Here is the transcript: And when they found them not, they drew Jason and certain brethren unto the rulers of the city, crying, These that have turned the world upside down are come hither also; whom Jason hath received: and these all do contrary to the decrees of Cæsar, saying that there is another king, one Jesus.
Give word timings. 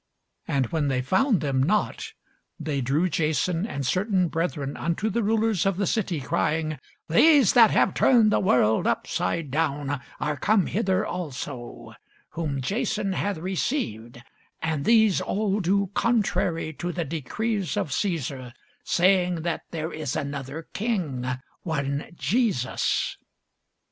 And 0.47 0.65
when 0.71 0.87
they 0.87 1.03
found 1.03 1.41
them 1.41 1.61
not, 1.61 2.13
they 2.59 2.81
drew 2.81 3.07
Jason 3.07 3.67
and 3.67 3.85
certain 3.85 4.29
brethren 4.29 4.75
unto 4.75 5.11
the 5.11 5.21
rulers 5.21 5.63
of 5.63 5.77
the 5.77 5.85
city, 5.85 6.19
crying, 6.19 6.79
These 7.07 7.53
that 7.53 7.69
have 7.69 7.93
turned 7.93 8.31
the 8.31 8.39
world 8.39 8.87
upside 8.87 9.51
down 9.51 10.01
are 10.19 10.37
come 10.37 10.65
hither 10.65 11.05
also; 11.05 11.93
whom 12.29 12.61
Jason 12.61 13.13
hath 13.13 13.37
received: 13.37 14.19
and 14.59 14.85
these 14.85 15.21
all 15.21 15.59
do 15.59 15.91
contrary 15.93 16.73
to 16.79 16.91
the 16.91 17.05
decrees 17.05 17.77
of 17.77 17.91
Cæsar, 17.91 18.53
saying 18.83 19.43
that 19.43 19.61
there 19.69 19.93
is 19.93 20.15
another 20.15 20.67
king, 20.73 21.27
one 21.61 22.07
Jesus. 22.15 23.17